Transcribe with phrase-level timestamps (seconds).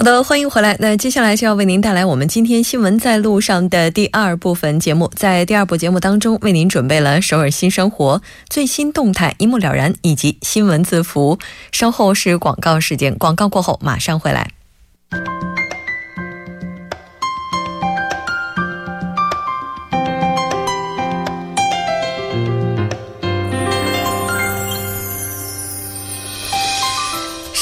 [0.00, 0.74] 好的，欢迎回来。
[0.80, 5.12] 那接下来就要为您带来我们今天新闻在路上的第二部分节目。
[5.14, 11.38] 在第二部节目当中，为您准备了首尔新生活最新动态一目了然，以及新闻字符。
[11.70, 14.52] 稍后是广告时间，广告过后马上回来。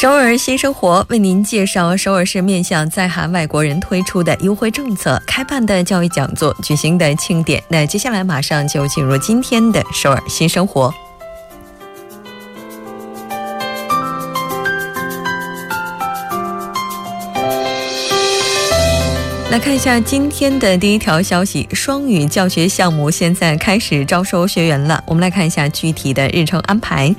[0.01, 7.61] 首尔新生活为您介绍首尔市面向在韩外国人推出的优惠政策、开办的教育讲座、举行的庆典。
[7.67, 10.95] 那接下来马上就进入今天的首尔新生活。
[19.51, 25.03] 来看一下今天的第一条消息：双语教学项目现在开始招收学员了。
[25.07, 27.13] 我们来看一下具体的日程安排。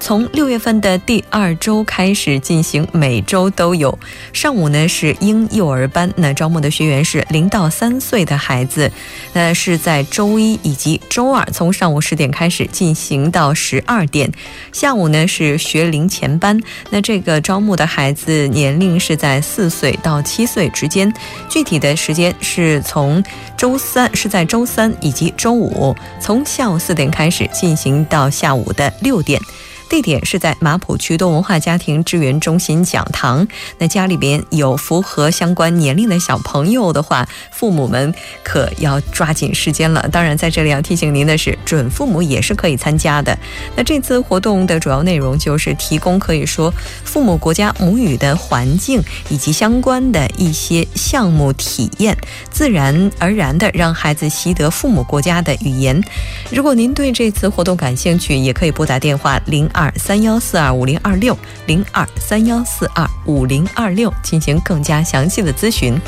[0.00, 3.98] 从六月份的第二周开始进行，每周都有。
[4.32, 8.90] 上午呢是婴幼儿班，那招募的学员是零到三岁的孩子。
[9.32, 14.30] 那是在周一以及周二，从上午十点开始进行到十二点。
[14.72, 21.12] 下午呢是学龄前班，那这个招募的孩子年龄是在四岁到七岁之间。
[21.48, 23.24] 具体的时间是从
[23.56, 29.40] 周三是在周三以及周五，从下午四点开始进行到下午的六点。
[29.88, 33.46] 地点是在马浦区多文化家庭支援中心讲堂。
[33.78, 38.12] 那家里边有符合相关年龄的小朋友的话，父母们
[38.42, 40.08] 可要抓紧时间了。
[40.10, 43.38] 当然，在这里要提醒您的是，准父母也是可以参加的。
[43.76, 46.72] 那这次活动的主要内容就是提供可以说
[47.04, 52.16] 父母国家母语的环境以及相关的一些项目体验，
[52.50, 56.02] 自然而然的让孩子习得父母国家的语言。
[56.50, 59.68] 如果您对这次活动感兴趣，也可以拨打电话零。
[59.74, 61.36] 二三幺四二五零二六
[61.66, 66.00] 零二三幺四二五零二六进行更加详细的咨询。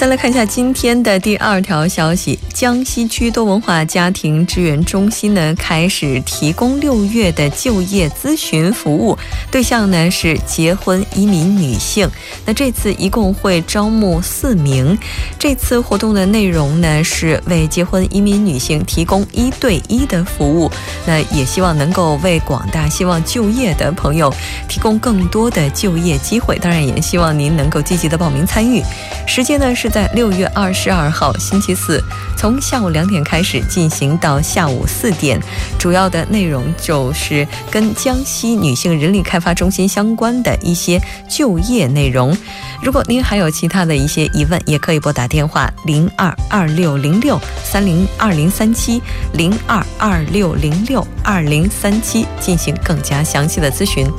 [0.00, 9.18] 再来看一下今天的第二条消息：江西区多文化家庭支援中心呢开始提供六月的就业咨询服务，
[9.50, 12.08] 对象呢是结婚移民女性。
[12.46, 14.98] 那这次一共会招募四名。
[15.38, 20.72] 这次活动的内容呢是为结婚移民女性提供一对一的服务。
[21.06, 24.32] 那也希望能够为广大希望就业的朋友
[24.66, 26.58] 提供更多的就业机会。
[26.58, 28.82] 当然，也希望您能够积极的报名参与。
[29.26, 29.89] 时间呢是。
[29.90, 32.02] 在六月二十二号星期四，
[32.36, 35.40] 从下午两点开始进行到下午四点，
[35.78, 42.36] 主要的内容就是跟江西女性人力开发中心相关的一些就业内容。
[42.82, 49.02] 如果您还有其他的一些疑问，也可以拨打电话零二二六零六三零二零三七
[49.34, 54.10] 零二二六零六二零三七进行更加详细的咨询。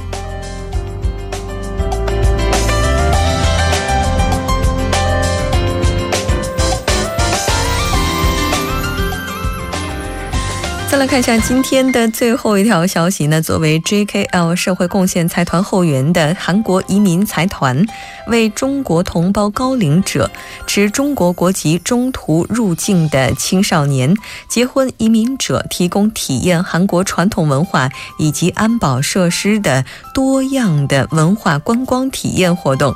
[10.91, 13.41] 再来看一下今天的最后一条消息呢。
[13.41, 17.85] 作为 JKL 社会贡献财团后援的韩国移民财团，
[18.27, 20.29] 为中国同胞高龄者、
[20.67, 24.13] 持中国国籍中途入境的青少年、
[24.49, 27.89] 结婚移民者提供体验韩国传统文化
[28.19, 32.93] 以及安保设施的多样的文化观光体验活动。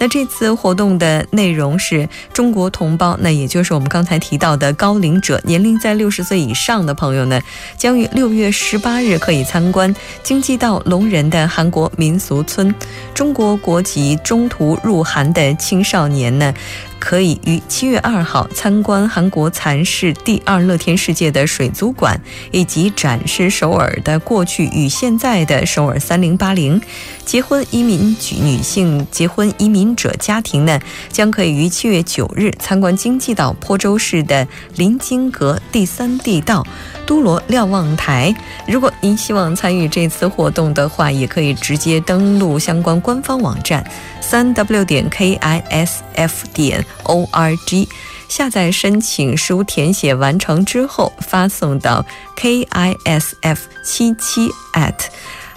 [0.00, 7.37] 那这次活动的内容是中国同胞，那也就是我们刚才提到的高龄者，年龄在六十岁以上的朋友呢，
[7.76, 12.74] 将于六月十八日可以参观京畿道龙仁的韩国民俗村。
[13.14, 16.54] 中国国籍中途入韩的青少年呢，
[16.98, 26.80] 可以于七月二号参观韩国蚕室第二乐天世界的水族馆，以及展示首尔的过去与现在的首尔三零八零。
[27.24, 30.80] 结婚移民女性结婚移民者家庭呢，
[31.12, 36.66] 将可以于七月九日参观京畿道坡州市的临津阁第三地道、
[37.06, 38.34] 都罗瞭望台。
[38.66, 43.84] 如果您希望参与这次活动的话，也可以直接登录相关官方网站
[44.22, 47.88] 三 w 点 k i s f 点 o r g，
[48.28, 52.04] 下载申请书填写完成之后，发送到
[52.36, 54.94] k i s f 七七 at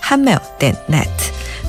[0.02, 1.08] hmail 点 net。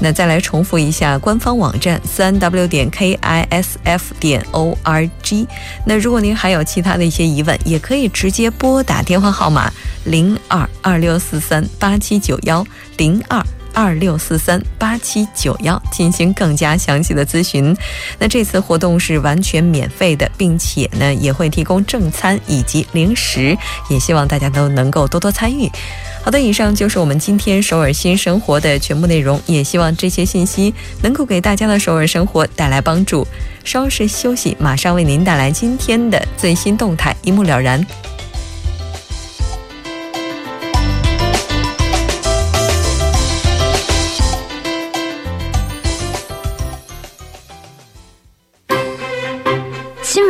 [0.01, 5.47] 那再来重复一下官方网站三 w 点 k i s f 点 o r g。
[5.87, 9.71] 那如果您还有其他的一些疑问，也可以直接拨打电话号码
[10.05, 12.67] 零二二六四三八七九幺
[12.97, 13.41] 零二
[13.73, 17.77] 二六四三八七九幺进行更加详细的咨询。
[18.19, 23.57] 那这次活动是完全免费的，并且呢也会提供正餐以及零食，
[23.89, 25.71] 也希望大家都能够多多参与。
[26.25, 30.73] 好的，以上就是我们今天首尔新生活的全部内容，也希望这些信息
[31.03, 33.27] 能够给大家的首尔生活带来帮助。
[33.65, 37.85] 稍事休息，马上为您带来今天的最新动态，一目了然。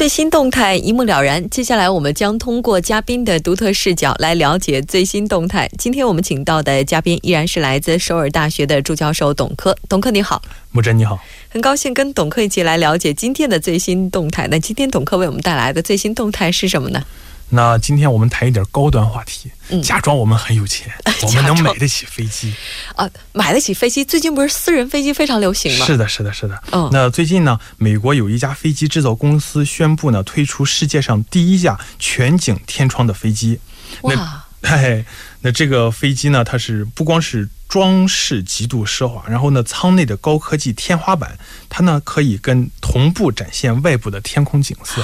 [0.00, 1.46] 最新动态一目了然。
[1.50, 5.70] 接下来，我们将通过嘉宾的独特视角来了解最新动态。
[5.76, 9.76] 今天我们请到的嘉宾依然是来自首尔大学的助教授董科。
[9.90, 10.40] 董科你好，
[10.72, 11.18] 木真你好，
[11.50, 14.48] 很高兴跟董科一起来了解今天的最新动态。
[14.50, 17.04] 那今天董科为我们带来的最新动态是什么呢？
[17.50, 20.92] 那今天我们谈一点高端话题，嗯假装我们很有钱，
[21.22, 22.54] 我们能买得起飞机。
[22.96, 25.84] 啊，买得起飞机，最近不是私人飞机非常流行吗？
[25.86, 26.62] 是的，是的，是的。
[26.72, 33.58] 嗯那最近呢，美国有一家飞机制造公司宣布呢，推出世界上第一架全景天窗的飞机。
[34.02, 35.04] 哇， 嘿，
[35.40, 41.38] 那这个飞机呢，它是不光是装饰极度奢华，然后呢，舱内的高科技天花板，
[41.68, 45.00] 它呢可以跟同步展现外部的天空景色。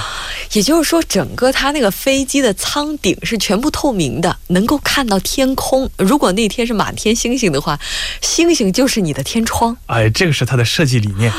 [0.51, 5.89] 也就是说，整个它那个飞机的舱顶是全部透明的，能够看到天空。
[5.97, 7.79] 如果那天是满天星星的话，
[8.21, 9.75] 星星就是你的天窗。
[9.85, 11.31] 哎，这个是它的设计理念。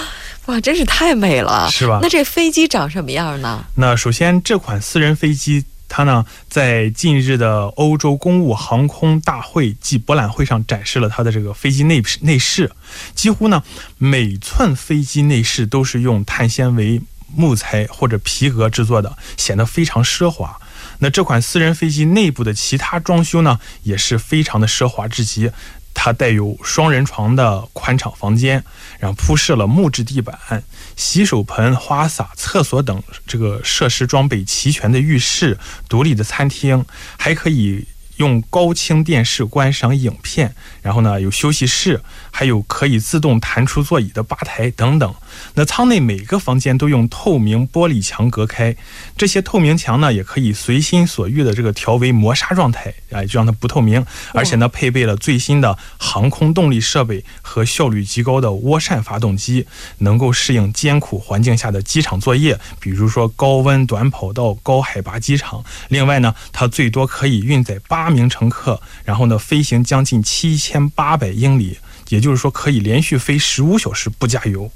[0.46, 3.62] 哇，真是太美了，是吧那这飞机长什么样呢？
[3.75, 12.70] 那首先，这款私人飞机，它呢在近日的欧洲公务航空大会暨博览会上展示了它的这个飞机内饰内饰，
[13.14, 13.62] 几乎呢
[13.96, 17.00] 每寸飞机内饰都是用碳纤维、
[17.35, 20.61] 木材或者皮革制作的，显得非常奢华。
[21.00, 25.50] 那这款私人飞机内部的其他装修呢，也是非常的奢华至极。
[25.94, 28.62] 它带有双人床的宽敞房间，
[28.99, 30.62] 然后铺设了木质地板、
[30.96, 35.58] 洗手盆、花洒、厕所等这个设施装备齐全的浴室、
[35.88, 36.85] 独立的餐厅，
[37.17, 37.85] 还可以
[38.18, 40.54] 用高清电视观赏影片。
[40.82, 45.14] 然后呢，有休息室，还有可以自动弹出座椅的吧台等等。
[45.54, 48.75] 那舱内每个房间都用透明玻璃墙隔开，
[49.16, 54.04] 这些透明墙呢，也可以随心所欲的这个调为磨砂状态，哎，就让它不透明。
[54.32, 59.66] 而且呢，配备了最新的航空动力设备和效率极高的涡扇发动机，
[59.98, 65.62] 能够适应艰苦环境下的机场作业，比如说高温短跑道、高海拔机场。
[65.88, 74.70] 另外呢，它最多可以运载八名乘客，然后呢，飞行将近七千八百英里，也就是说可以连续飞十五小时不加油。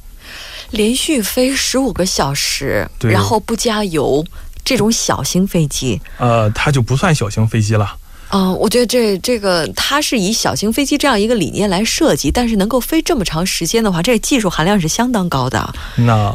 [0.70, 4.24] 连续飞十五个小时，对然后不加油，
[4.64, 7.96] 这种小型飞机，呃，它就不算小型飞机了。
[8.28, 15.74] 啊、我觉得这这个它是以小型飞机这样一个理念来设计，但是能够飞这么长时间的话，这技术含量是相当高的。
[15.96, 16.34] 那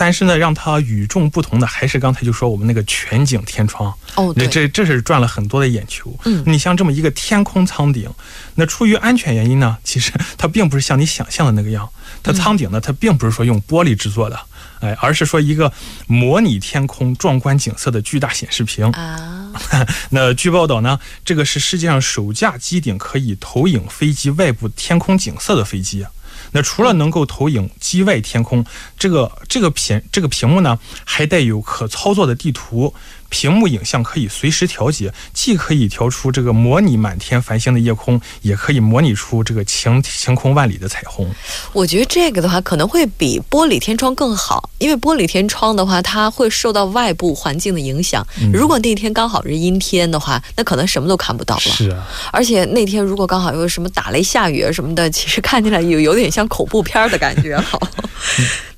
[0.00, 3.92] 但是呢，让它与众不同的还是刚才就说我们那个全景天窗。
[4.14, 6.16] 哦，那，这这是赚了很多的眼球。
[6.24, 8.08] 嗯你像这么一个天空舱顶，
[8.54, 11.88] 那出于安全原因呢，其实它并不是像你想象的那个样。
[12.22, 14.40] 它舱顶呢，它并不是说用玻璃制作的，
[14.78, 15.72] 哎，而是说一个
[16.06, 18.86] 模拟天空壮观景色的巨大显示屏。
[18.92, 19.52] 啊，
[20.10, 26.06] 那据报道呢，这个是世界上首架机顶可以投影飞机外部天空景色的飞机。
[26.52, 28.64] 那除了能够投影机外天空，
[28.98, 32.94] 这个这个屏这个屏幕呢，还带有可操作的地图。
[33.28, 41.28] 屏幕影像可以随时调节，既可以调出这个模拟满天繁星的夜空，也可以模拟出这个晴晴空万里的彩虹。
[41.72, 48.26] 我觉得这个的话可能会比玻璃天窗更好，因为玻璃天窗的话，它会受到外部环境的影响。
[48.52, 51.60] 如果那天刚好是阴天的话，那可能什么都看不到了。
[51.60, 57.56] 是啊，而且那天如果刚好又什么打雷下雨什么的，其实看起来有有点像恐怖片的感觉。
[57.58, 57.78] 好。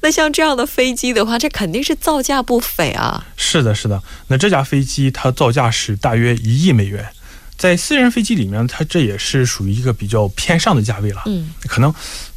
[0.03, 3.23] 那像这样的飞机的话，这肯定是造价不菲啊。
[3.37, 4.03] 是的，是的。
[4.29, 7.07] 那这架飞机它造价是大约一亿美元，
[7.57, 11.23] 在私人飞机里面，它这也是属于一个比较偏上的价位了。
[11.27, 11.95] 嗯，可能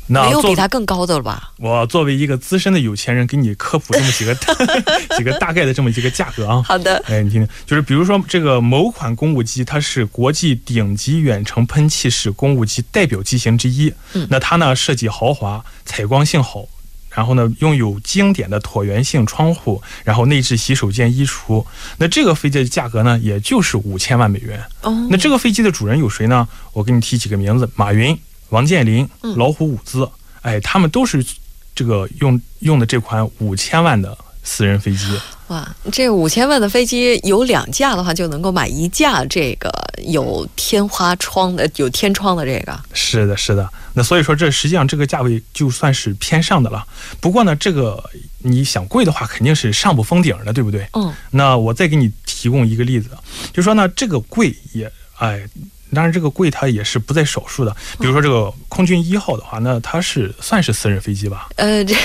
[0.07, 1.53] 那没有比它更高的了吧？
[1.57, 4.36] 我作为一个资深的有钱人，给你科普这么几个
[5.17, 6.62] 几个大概的这么一个价格啊。
[6.62, 7.01] 好的。
[7.07, 13.93] 哎，你听听，就是比如说这个某款公务机，它是国际顶级远程喷气式公务机代表机型之一。
[14.12, 14.27] 嗯。
[14.29, 16.67] 那它呢，设计豪华，采光性好。
[17.13, 21.63] 然后呢，拥有经典的椭圆形窗户，然后内置洗手间、衣橱。
[21.98, 24.60] 那这个飞机的价格呢，也就是五千万美元。
[24.82, 26.48] 哦，那这个飞机的主人有谁呢？
[26.74, 28.17] 我给你提几个名字：马云、
[28.50, 30.10] 王健林、老虎伍兹。
[30.41, 31.25] 哎，他们都是
[31.74, 34.17] 这个用用的这款五千万的。
[34.43, 35.05] 私人飞机
[35.47, 39.71] 哇，这五千万的飞机有两架的话，就能够买一架这个
[40.05, 42.77] 有天花窗的、有天窗的这个。
[42.93, 43.69] 是的，是的。
[43.93, 46.85] 那所以说，这实际上这个价位就算是偏上的了。
[47.19, 48.03] 不过呢，这个
[48.39, 50.88] 你想贵的话，肯定是上不封顶的，对不对？
[50.93, 51.13] 嗯。
[51.31, 53.09] 那我再给你提供一个例子，
[53.53, 55.47] 就说呢，这个贵也哎。
[55.93, 57.75] 当然，这个贵它也是不在少数的。
[58.00, 61.47] 比如说这个空军一号的话，那它是算是私人飞机吧？
[61.57, 61.95] 呃， 这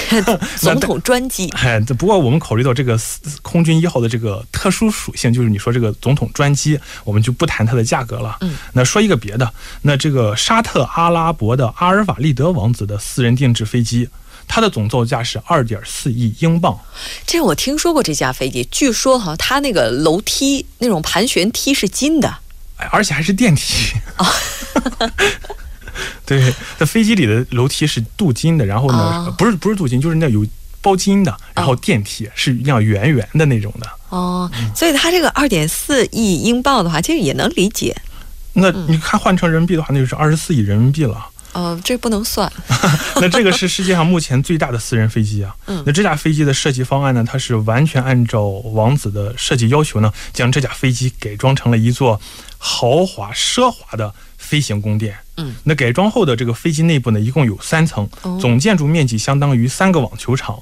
[0.57, 1.49] 总统专机。
[1.51, 2.99] 哎，不过我们考虑到这个
[3.43, 8.37] 空军一号的这个特殊属性，就是你说这个总统专机，我们就不谈它的价格了。
[8.41, 8.57] 嗯。
[8.73, 9.53] 那说一个别的，
[9.83, 14.09] 那这个沙特阿拉伯的阿尔法利德王子的私人定制飞机，
[14.47, 16.79] 它的总造价是二点四亿英镑。
[17.27, 22.35] 这我听说过这架飞机，据说哈，它那个楼梯那种盘旋梯是金的。
[22.91, 24.27] 而且还是电梯啊！
[26.25, 30.47] 对，在飞机里的楼梯是镀金的，然后呢，不是不是镀金，就是那有
[30.81, 33.91] 包金的，然后电梯是一样圆圆的那种的。
[34.11, 37.97] 哦，所以它这个二点四亿英镑的话，其实也能理解。
[38.53, 41.27] 那你看换成人民币的话，那就是二十四亿人民币了。
[41.53, 42.51] 呃，这不能算。
[43.21, 45.55] 那这个是世界上目前最大的私人飞机啊。
[45.67, 45.83] 嗯。
[45.87, 52.21] 那这架飞机的设计方案呢，它是完全按照王子的设计要求呢，将这架飞机改装成了一座
[52.59, 55.17] 豪华奢华的飞行宫殿。
[55.37, 55.55] 嗯。
[55.65, 58.09] 那改装后的这个飞机内部呢，一共有三层，
[58.41, 60.59] 总建筑面积相当于三个网球场。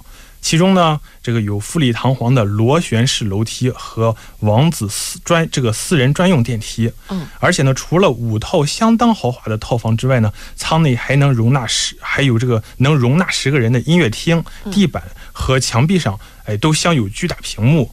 [0.47, 6.89] 其中呢，这个有富丽堂皇的螺旋式楼梯和王子私专这个私人专用电梯。
[7.09, 17.93] 嗯，而且呢，除了五套相当豪华的套房之外呢，舱内还能容纳十，还有这个能容纳十个人的音乐厅，地板和墙壁上，哎，都镶有巨大屏幕。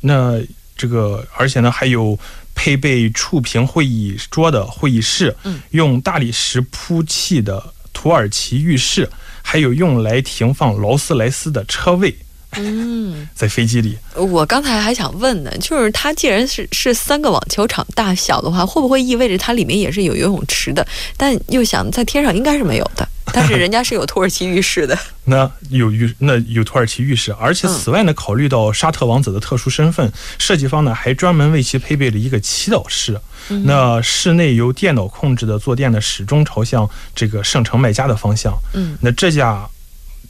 [0.00, 0.40] 那
[0.74, 2.18] 这个，而且呢，还有
[2.54, 9.06] 配备触屏会议桌的会议室，嗯，用大理石铺砌的土耳其浴室。
[9.50, 12.16] 还有用来停放劳斯莱斯的车位，
[12.52, 13.98] 嗯，在飞机里。
[14.14, 20.86] 我刚才还想问呢，就是它既然是是三个网球场大小的话，会不会意味着它里面也是有游泳池的？
[21.16, 23.08] 但又想在天上应该是没有的。
[23.34, 33.20] 但是人家是有土耳其浴室的， 那有浴那有土耳其浴室，而且此外呢，考虑到沙特王子的特殊身份，设计方呢还专门为其配备了一个祈祷室。
[33.64, 38.56] 那室内由电脑控制的坐垫呢，始终朝向这个圣城卖家的方向。
[38.74, 39.68] 嗯，那这架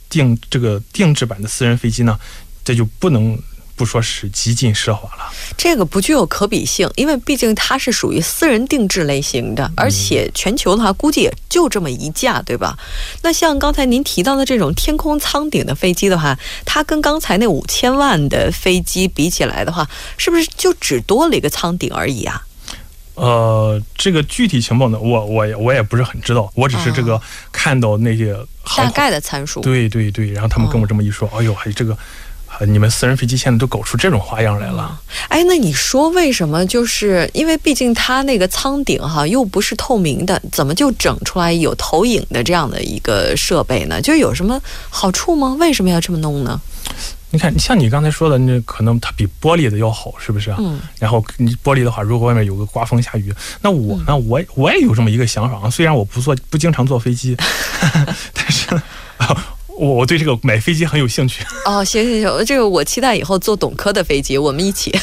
[0.09, 2.19] 定这个定制版的私人飞机呢，
[2.63, 3.37] 这就不能。
[3.73, 12.77] 不说是极尽奢华了，这个不具有可比性，因为毕竟它是属于私人定制类型的，而且全球的话估计也就这么一架，对吧？
[13.23, 22.45] 那像刚才您提到的这种天空舱顶的飞机的话，它跟刚才那五千万的飞机比起来的话，是不是就只多了一个舱顶而已啊？
[23.21, 28.35] 呃，这个具体情况呢，我我也我也不是很知道，我只是这个看到那些
[28.75, 31.95] 大概的参数，对对对，然后他们跟我这么一说，哎呦，还这个。
[32.67, 35.01] 你们私人飞机现在都搞出这种花样来了？
[35.29, 36.63] 哎，那你说为什么？
[36.67, 43.99] 就是因为毕竟它那个舱顶哈又不是透明的，怎么就整出来有投影的这样的一个设备呢？
[43.99, 44.61] 就有什么
[44.91, 45.55] 好处吗？
[45.59, 46.61] 为什么要这么弄呢？
[47.29, 50.53] 你看，像你刚才说的，那可能它比玻璃的要好，是不是？
[50.57, 50.79] 嗯。
[50.99, 55.69] 然后你玻璃的话，如果外面有个刮风下雨，那我呢，我我也有这么一个想法啊。
[55.69, 57.35] 虽然我不坐，不经常坐飞机，
[58.33, 58.67] 但是。
[59.81, 64.95] 我我对这个买飞机很有兴趣 哦，行行行，这个我期待以后坐董科的飞机，我们一起。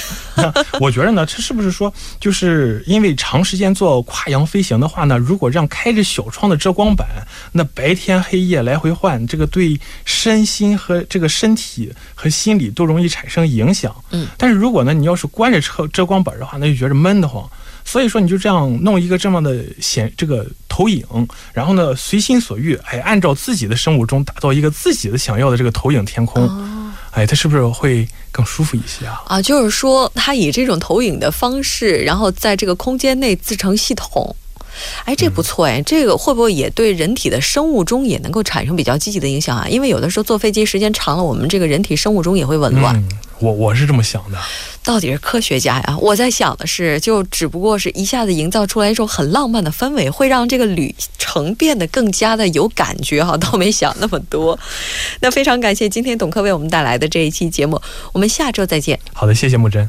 [0.78, 7.08] 我觉得呢，这是不是说，就是因为长时间做跨洋飞行的话呢，如果让开着小窗的遮光板，
[7.50, 13.92] 那白天黑夜来回换，这个对身心和这个身体和心理都容易产生影响。
[14.12, 17.50] 嗯，但是如果呢，你要是关着车遮光板的话，那就觉着闷得慌。
[17.88, 21.02] 所以说，你就这样弄一个这么的显这个投影，
[21.54, 26.46] 然后呢，随心所欲，哎，按照自己的生物钟打造一个自己的想要的这个投影天空，
[27.12, 29.22] 哎，它是不是会更舒服一些啊？
[29.26, 34.36] 啊，就是说，它以这种投影的方式，然后在这个空间内自成系统，
[35.04, 39.66] 哎，这不错哎，这个会不会也对人体的生物钟也能够产生比较积极的影响啊？
[39.68, 43.02] 因为有的时候坐飞机时间长了，我们这个人体生物钟也会紊乱。
[43.40, 44.38] 我我是这么想的。
[44.82, 45.96] 到底是科学家呀？
[46.00, 53.36] 我在想的是，就只不过是一下子营造出来一种很浪漫的氛围，会让这个旅程变得更加的有感觉哈。
[53.36, 54.58] 倒没想那么多。
[55.20, 57.80] 那非常感谢今天董科为我们带来的这一期节目，
[58.12, 58.98] 我们下周再见。
[59.12, 59.88] 好的，谢谢木真。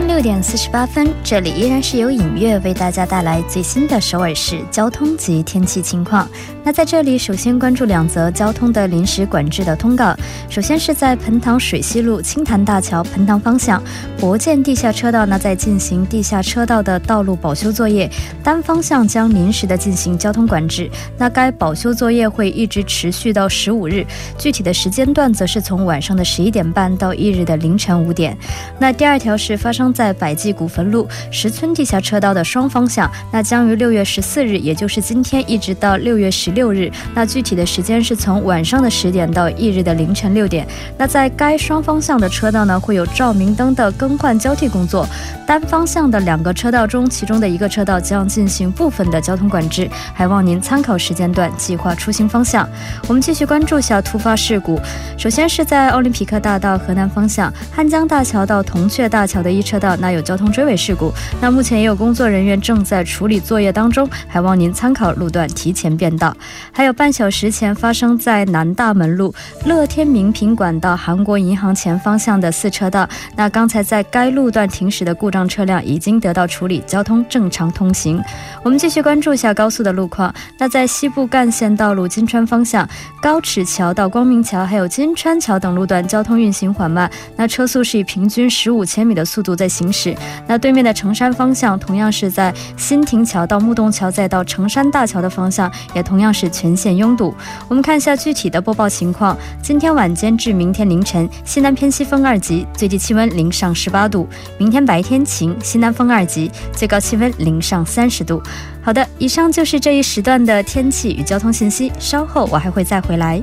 [0.21, 6.29] 六点四十八分，这里依然是由影月为大家带来最新的首尔市交通及天气情况。
[6.63, 10.15] 那在这里，首先关注两则交通的临时管制的通告。
[10.47, 13.81] 首先是在盆塘水西路青潭大桥盆塘方向
[14.19, 18.07] 博建地下车道，呢在进行地下车道的道路保修作业，
[18.43, 20.87] 单方向将临时的进行交通管制。
[21.17, 24.05] 那该保修作业会一直持续到十五日，
[24.37, 28.37] 具体的时间段则是从晚上的十一点半到翌日的凌晨五点。
[28.77, 36.50] 那第二条是发生在百济古坟路石村地下车道的双方向，那将于六月十四日，也就是今天，一直到六月十。
[36.51, 40.67] 六日，那具体的时间是从晚上的十点到翌日的凌晨六点。
[40.97, 45.07] 那在该双方向的车道呢，会有照明灯的更换交替工作。
[45.47, 52.67] 单方向的两个车道中，其中的一个车道将进行部分的交通管制，还望您参考时间段计划出行方向。
[53.07, 54.79] 我们继续关注下突发事故。
[55.17, 61.11] 首先是在奥林匹克大道河南方向汉江大桥到铜雀大桥的一车道，那有交通追尾事故。
[61.41, 66.33] 那目前也有工作人员正在处理作业当中，还望您参考路段提前变道。
[66.71, 69.33] 还有半小时前发生在南大门路
[69.65, 78.21] 乐天名品馆到韩国银行前方向的四车道，那刚才在该路段停驶的故障车辆已经得到处理，交通正常通行。
[78.63, 80.33] 我们继续关注一下高速的路况。
[80.57, 82.87] 那在西部干线道路金川方向
[83.21, 90.15] 高尺桥到光明桥，还有金川桥等路段交通运行缓慢，那车速是以平均十五千米的速度在行驶。
[90.47, 96.51] 那对面的成山方向同样是在新亭桥到木洞桥再到成山大桥的方向，也同样是。
[96.51, 97.33] 全线拥堵。
[97.67, 99.35] 我们看一下具体的播报情况。
[99.63, 104.27] 今天晚间至明天凌晨，西南偏西风二级，最低气温零上十八度。
[104.57, 108.43] 明天白天晴，西南风二级，最高气温零上三十度。
[108.83, 111.91] 好的，以上就是这一时段的天气与交通信息。
[111.97, 113.41] 稍后我还会再回来。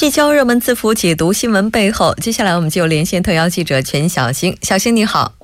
[0.00, 2.14] 聚焦热门字符，解读新闻背后。
[2.14, 4.56] 接下来，我们就连线特邀记者全小星。
[4.62, 5.34] 小星你好，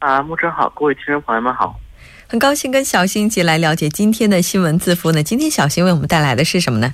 [0.00, 1.78] 啊，木真好，各位听众朋友们好，
[2.26, 5.22] 很高兴跟小星一起来了解今天的新闻字符呢。
[5.22, 6.92] 今天小星为我们带来的是什么呢？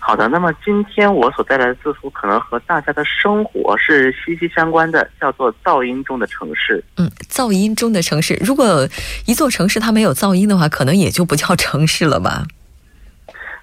[0.00, 6.82] 好的，那么今天我所带来的字符可能和大家的生活是息息相关的，叫做噪音中的城市。
[6.96, 8.88] 嗯，噪音中的城市，如果
[9.26, 12.46] 一座城市它没有噪音的话，可能也就不叫城市了吧。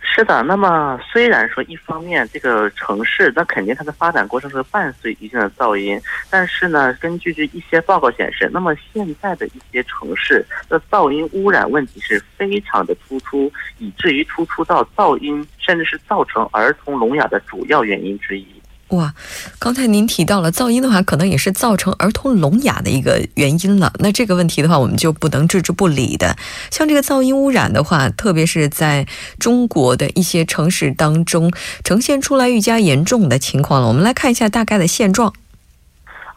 [0.10, 18.48] 是的，那么虽然说一方面这个城市，那肯定它的发展过程是伴随一定的噪音，但是呢，根据这一些报告显示，那么现在的一些城市的噪音污染问题是非常的突出，以至于突出到噪音甚至是造成儿童聋哑的主要原因之一。
[18.89, 19.13] 哇，
[19.60, 23.91] 刚才您提到了噪音的话，可能也是造成儿童聋哑的一个原因了。
[24.00, 26.38] 那这个问题的话，我们就不能置之不理的。
[26.71, 29.06] 像这个噪音污染的话，特别是在
[29.39, 31.52] 中国的一些城市当中，
[31.84, 33.88] 呈现出来愈加严重的情况了。
[33.89, 35.34] 我们来看一下大概的现状。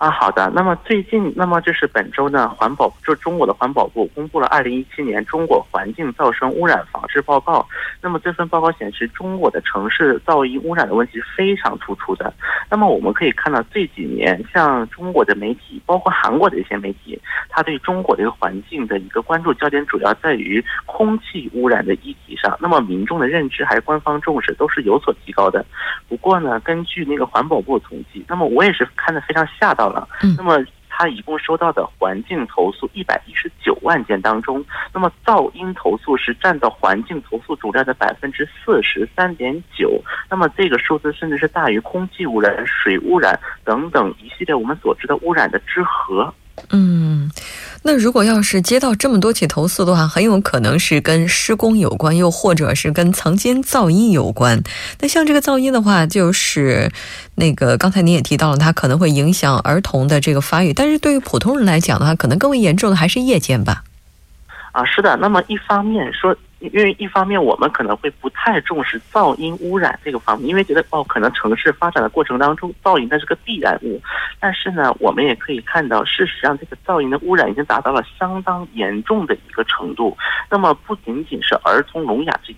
[0.01, 0.51] 啊，好的。
[0.55, 7.69] 那么最近，那么就是本周呢，环保就中国的环保部公布了二零一七年中国环境噪声污染防治报告。
[8.01, 12.33] 那么这份报告显示，中国的城市噪音污染的问题是非常突出的。
[12.71, 22.57] 那么我们可以看到，这几年像中国的媒体，包括韩国的一些媒体，它对中国的一个环境的一个关注焦点主要在于空气污染的议题上。
[22.59, 25.63] 那么民众的认知还是官方重视都是有所提高的。
[26.09, 29.90] 不过呢，根据那个环保部统计，那么我也是看得非常吓到。
[30.23, 46.33] 嗯，那么他一共收到的环境投诉一百一十九万件当中，那么噪音投诉是占到环境投诉总量的百分之四十三点九，那么这个数字甚至是大于空气污染、水污染等等一系列我们所知的污染的之和。
[46.71, 47.31] 嗯。
[47.83, 54.63] 那如果要是接到这么多起投诉的话，很有可能是跟施工有关，又或者是跟曾经噪音有关。
[55.01, 56.91] 那像这个噪音的话，就是
[57.37, 63.85] 那个刚才您也提到了，它可能会影响儿童的这个发育，但是对于普通人来讲的话，可能更为严重的还是夜间吧。
[64.73, 65.17] 啊，是的。
[65.17, 66.37] 那么一方面说。
[66.61, 74.01] 因为一方面，我们可能会不太重视噪音污染这个方面，因为觉得哦，可能城市发展的过程当中，噪音它是个必然物。
[74.39, 80.17] 但是呢，我们也可以看到，事实上这个噪音的污染已经达到了相当严重的一个程度。
[80.51, 82.55] 那么不仅仅是儿童聋哑这。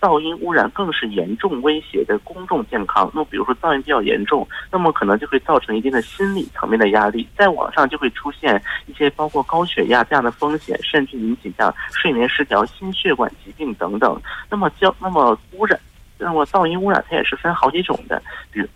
[0.00, 3.10] 噪音污染更是严重威胁的公众健康。
[3.14, 14.20] 那么，比如说噪音比较严重，那么可能就会造成一定的心理层面的压力，在网上就会出现一些包括高血压这样的风险，甚至引起像睡眠失调、心血管疾病等等。
[14.50, 15.78] 那么交那么污染，
[16.18, 18.66] 那么噪音污染它也是分好几种的，比如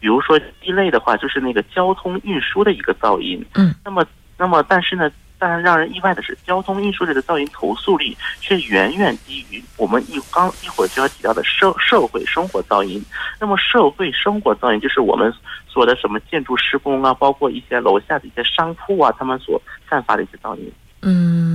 [0.00, 3.44] 比如说一类的话，就是那个交通运输的一个噪音。
[3.54, 3.74] 嗯。
[3.84, 4.04] 那么
[4.36, 5.10] 那么但是呢？
[5.38, 13.02] 但是让人意外的是，交通运输类的噪音投诉率却远远低于我们一刚一会儿就要提到的社社会生活噪音。
[13.40, 15.32] 那么，社会生活噪音就是我们
[15.72, 20.72] 说的什么建筑施工啊，包括一些楼下的一些商铺啊，他们所散发的一些噪音。
[21.02, 21.47] 嗯。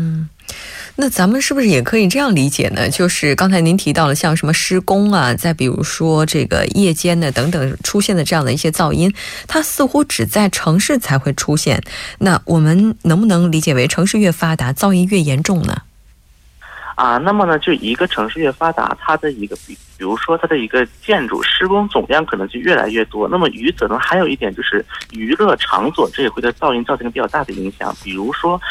[0.95, 2.88] 那咱们是不是也可以这样理解呢？
[2.88, 9.12] 就是刚才您提到了像什么施工啊，再比如说这个夜间的等等出现的这样的一些噪音，
[9.47, 11.82] 它似乎只在城市才会出现。
[12.19, 15.82] 那我们能不能理解为城市越发达，噪音越严重呢？
[16.93, 23.27] 啊，那么呢，就一个城市越发达，它的一个比，比如说它的一个建筑施工总量可能就越来越多。
[23.27, 28.62] 那么与此呢，还有一点就是娱乐场所这也会对噪音造成比较大的影响，比如说。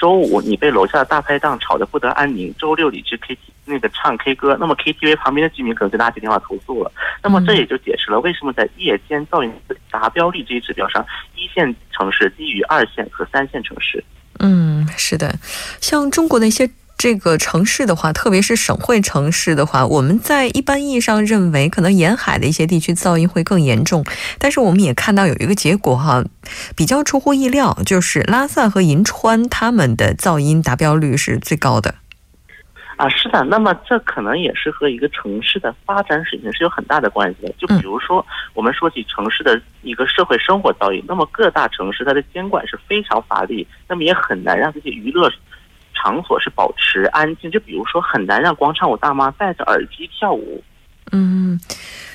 [0.00, 6.90] 周五你被楼下的大排档吵得不得安宁，周六你去 K T 那个唱 K 歌，那么 K T V 旁边的居民可能就拿起电话投诉了。
[7.22, 9.52] 那么这也就解释了为什么在夜间噪音
[9.90, 11.04] 达标率这一指标上，
[11.36, 14.02] 一线城市低于二线和三线城市。
[14.38, 15.38] 嗯，是的，
[15.80, 16.70] 像中国的一些。
[17.00, 24.04] 这个城市的话，特别是省会城市的话，我们在一般意义上认为，可能沿海的一些地区噪音会更严重。
[24.38, 26.22] 但是我们也看到有一个结果哈，
[26.76, 31.94] 比较出乎意料，就是拉萨和银川他们的噪音达标率是最高的。
[32.96, 37.54] 啊，是的，那么这可能也是和一个城市的发展水平是有很大的关系的。
[37.56, 45.32] 就比如说，我们说起城市的一个社会生活噪音，那么各大城市它的监管是非常乏力，那么也很难让这些娱乐。
[46.00, 50.62] 场所是保持安静，就比如说很难让广场舞大妈戴着耳机跳舞。
[51.12, 51.58] 嗯，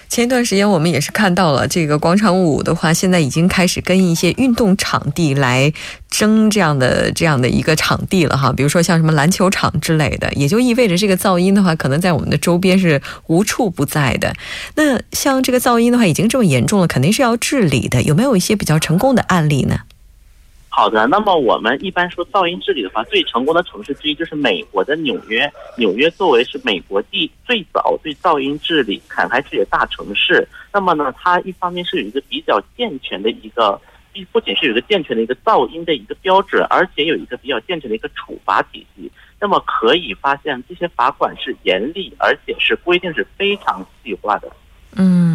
[0.07, 5.73] 前一段时间我们也是看到了这个广场舞的话，现在已经开始跟一些运动场地来
[6.09, 8.53] 争这样的这样的一个场地了哈。
[8.53, 14.33] 比如说像什么篮球场之类的，也就意味着这个噪音的话，可能在我们的周边是无处不在的。
[14.75, 18.01] 那像这个噪音的话，已经这么严重了，肯定是要治理的。
[18.03, 19.81] 有没有一些比较成功的案例呢？
[20.75, 25.49] 好的，那么我们一般说噪音治理的话，最成功的城市之一就是美国的纽约。
[25.77, 33.79] 纽约作为是美国第最早对噪音治理砍开治理的大城市，那么呢，它一方面是有一个比较健全的一个，
[34.33, 39.09] 不仅是有一个健全的一个噪音的一个标准，而且有一个比较健全的一个处罚体系。
[39.39, 44.51] 那么可以发现，这些罚款是严厉，而且是规定是非常细化的。
[44.97, 45.34] 嗯。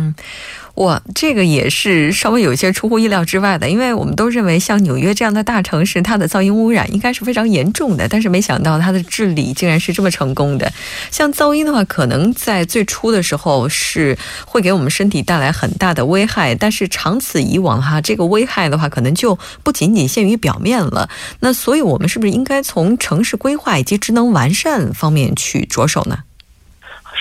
[0.77, 10.73] 哇，这个也是稍微有一些出乎意料之外的，因为我们都认为像纽约这样的大城市，它的噪音污染应该是非常严重的，但是没想到它的治理竟然是这么成功的。
[11.11, 21.11] 像噪音的话，可能在最初的时候是会给我们身体带来很大的危害，但是长此以往哈，这个危害的话可能就不仅仅限于表面了。
[21.40, 26.20] 那所以我们是不是应该从城市规划以及职能完善方面去着手呢？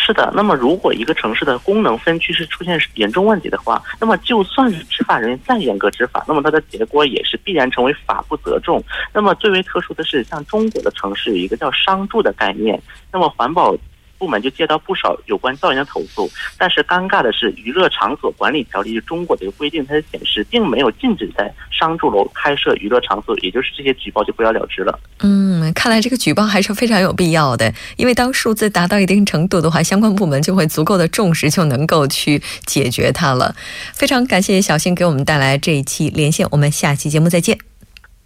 [0.02, 8.82] 是的，那么如果一个城市的功能分区是出现严重问题的话，那么就算是执法人员再严格执法，那么它的结果也是必然成为法不责众。
[9.14, 12.82] 那么最为特殊的是，像中国的城市有一个叫商住的概念，
[13.12, 13.76] 那么环保
[14.20, 16.30] 部门就接到不少有关噪音的投诉。
[16.58, 25.00] 但是尴尬的是，娱乐场所管理条例中国的规定，它显示并没有禁止在商住楼开设娱乐场所，也就是这些举报就不了了之了。
[25.22, 33.56] 嗯，看来这个举报还是非常有必要的，因为当数字达到一定程度的话，相关部门就会足够的重视，就能够去解决它了。
[33.94, 37.58] 非常感谢小新给我们带来这一期连线，我们下期节目再见。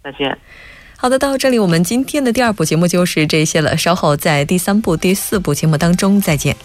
[0.02, 0.36] 再见。
[1.04, 6.56] 好的，到这里我们今天的第二部节目就是这些了，稍后在第三部、第四部节目当中再见。